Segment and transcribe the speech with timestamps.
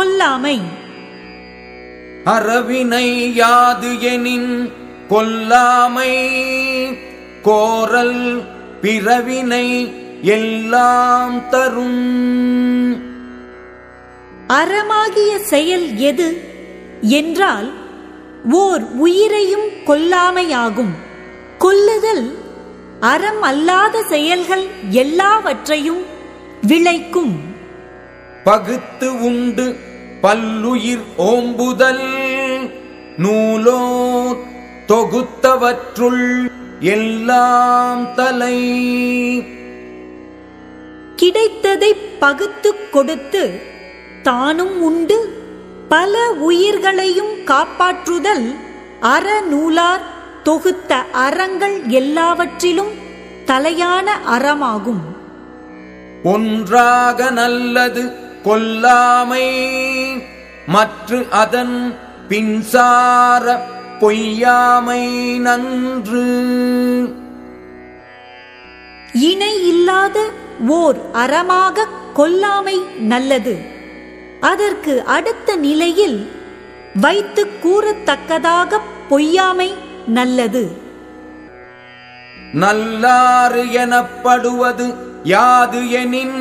[0.00, 0.60] கொல்லாமை.
[2.24, 4.72] அறவினை யாது எனின்
[5.08, 6.38] கொல்லாமை.
[7.42, 8.42] கோரல்
[8.80, 9.92] பிறவினை
[10.22, 13.02] எல்லாம் தரும்.
[14.48, 16.40] அறமாகிய செயல் எது?
[17.00, 17.72] என்றால்
[18.50, 20.94] ஓர் உயிரையும் கொல்லாமையாகும்.
[21.58, 22.38] கொல்லுதல்
[23.00, 26.02] அறம் அல்லாத செயல்கள் எல்லாவற்றையும்
[26.62, 27.40] விளைக்கும்.
[28.44, 29.76] பகுத்து உண்டு
[30.20, 32.04] பல்லுயிர் ஓம்புதல்
[33.16, 34.36] நூலோர்
[34.88, 38.56] தொகுத்தவற்றுள் எல்லாம் தலை.
[41.16, 43.60] கிடைத்ததை பகுத்துக் கொடுத்து
[44.22, 45.38] தானும் உண்டு
[45.88, 48.54] பல உயிர்களையும் காப்பாற்றுதல்
[49.02, 50.00] அறநூலார்
[50.42, 52.90] தொகுத்த அறங்கள் எல்லாவற்றிலும்
[53.46, 55.00] தலையான அறமாகும்.
[56.24, 59.46] ஒன்றாக நல்லது கொல்லாமை
[60.66, 61.94] மற்ற அதன்
[62.28, 63.66] பின்சார
[64.00, 66.24] பொய்யாமை நன்று.
[69.12, 70.26] இணை இல்லாத
[70.66, 73.56] ஓர் அறமாக கொல்லாமை நல்லது.
[74.40, 76.30] அதற்கு அடுத்த நிலையில்
[77.00, 79.74] வைத்து கூறத்தக்கதாக பொய்யாமை
[80.06, 80.88] நல்லது.
[82.52, 86.38] நல்லாறு எனப்படுவது யாது எனின்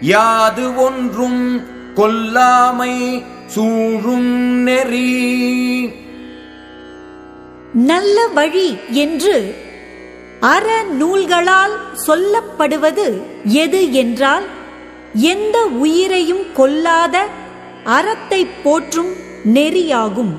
[0.00, 5.10] யாது ஒன்றும் கொல்லாமை சூழும் நெறி.
[7.74, 9.54] நல்ல வழி என்று
[10.40, 11.74] அற நூல்களால்
[12.06, 14.44] சொல்லப்படுவது எது என்றால்
[15.12, 17.26] எந்த உயிரையும் கொல்லாத
[17.84, 19.12] அறத்தை போற்றும்
[19.44, 20.34] நெறியாகும்.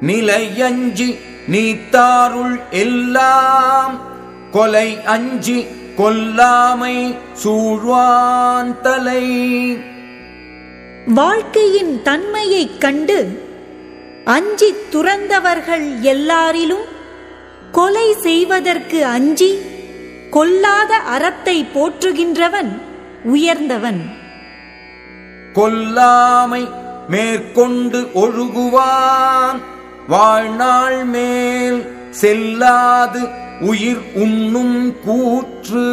[0.00, 1.18] நிலையஞ்சி
[1.48, 4.00] நீத்தாருள் எல்லாம்
[4.50, 9.76] கொலை அஞ்சி கொல்லாமை சூழ்வான் தலை.
[11.06, 13.42] வாழ்க்கையின் தன்மையைக் கண்டு
[14.24, 16.84] அஞ்சி துறந்தவர்கள் எல்லாரிலும்
[17.72, 19.58] கொலை செய்வதற்கு அஞ்சி
[20.30, 22.80] கொல்லாத அறத்தை போற்றுகின்றவன்
[23.24, 24.10] உயர்ந்தவன்.
[25.52, 26.68] கொல்லாமை
[27.08, 29.60] மேற்கொண்டு ஒழுகுவான்.
[30.08, 35.86] வாழ்நாள் மேல் செல்லாது உயிர் உண்ணும் கூற்று.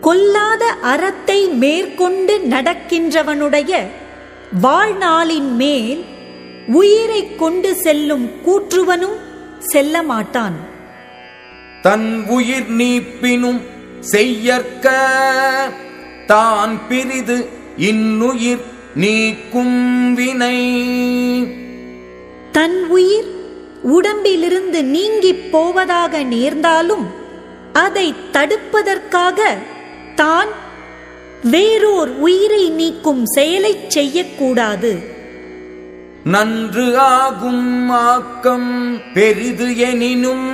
[0.00, 3.86] கொல்லாத அறத்தை மேற்கொண்டு நடக்கின்றவனுடைய
[4.60, 6.04] வாழ்நாளின் மேல்
[6.66, 9.16] உயிரைக் கொண்டு செல்லும் கூற்றுவனும்
[9.58, 10.54] செல்ல மாட்டான்
[11.82, 13.60] தன் உயிர் நீப்பினும்
[14.00, 14.88] செய்யற்க
[16.26, 18.60] தான் பிரிது இன்னுயிர்
[18.94, 20.58] நீக்கும் வினை.
[22.52, 23.41] தன் உயிர்
[23.82, 27.06] உடம்பிலிருந்து நீங்கிப் போவதாக நேர்ந்தாலும்
[27.72, 29.40] அதை தடுப்பதற்காக
[30.14, 30.48] தான்
[31.42, 35.02] வேறோர் உயிரை நீக்கும் செயலைச் செய்யக்கூடாது.
[36.24, 40.48] நன்று ஆகும் ஆக்கம் பெரிது எனினும்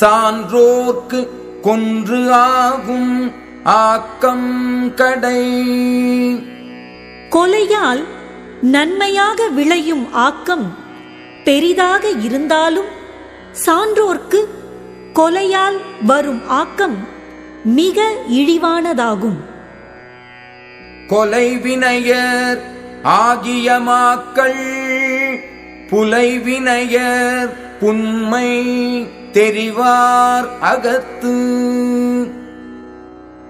[0.00, 1.28] சான்றோர்க்கு
[1.62, 3.32] கொன்று ஆகும்
[3.64, 5.42] ஆக்கம் கடை.
[7.30, 8.04] கொலையால்
[8.60, 10.88] நன்மையாக விளையும் ஆக்கம்
[11.44, 12.90] பெரிதாக இருந்தாலும்
[13.66, 14.40] சான்றோர்க்கு
[15.14, 17.08] கொலையால் வரும் ஆக்கம்
[17.64, 19.40] மிக இழிவானதாகும்.
[21.08, 22.60] கொலை வினையர்
[23.02, 24.60] ஆகிய மாக்கள்
[25.88, 28.50] புலை வினையர் புன்மை
[29.32, 31.34] தெரிவார் அகத்து.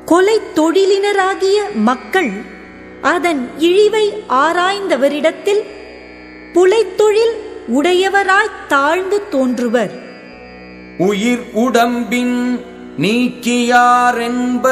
[0.05, 2.31] கொலை தொழிலினராகிய மக்கள்
[3.03, 5.63] அதன் இழிவை ஆராய்ந்தவரிடத்தில்
[6.55, 7.35] புலைத்தொழில்
[7.71, 9.91] உடையவராய் தாழ்ந்து தோன்றுவர்.
[10.99, 12.37] உயிர் உடம்பின்
[12.99, 14.67] நீக்கியாரென்ப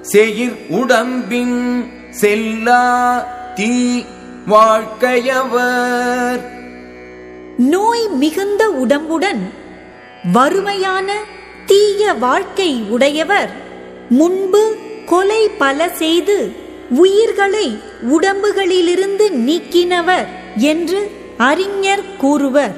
[0.00, 1.58] செயிர் உடம்பின்
[2.10, 2.84] செல்லா
[3.54, 4.02] தீ
[4.46, 6.40] வாழ்க்கையவர்
[7.56, 9.42] நோய் மிகுந்த உடம்புடன்
[10.32, 11.08] வறுமையான
[11.66, 13.52] தீய வாழ்க்கை உடையவர்.
[14.08, 14.62] முன்பு
[15.06, 16.36] கொலை பல செய்து
[16.90, 17.66] உயிர்களை
[18.10, 21.00] உடம்புகளிலிருந்து நீக்கினவர் என்று
[21.41, 22.75] அறிஞர் கூறுவர்